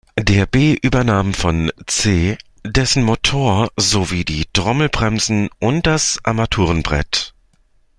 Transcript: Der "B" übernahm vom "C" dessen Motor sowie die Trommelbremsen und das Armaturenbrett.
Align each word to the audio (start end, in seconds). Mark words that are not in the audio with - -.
Der 0.17 0.47
"B" 0.47 0.73
übernahm 0.73 1.35
vom 1.35 1.69
"C" 1.85 2.35
dessen 2.63 3.03
Motor 3.03 3.69
sowie 3.77 4.25
die 4.25 4.45
Trommelbremsen 4.51 5.49
und 5.59 5.85
das 5.85 6.17
Armaturenbrett. 6.23 7.35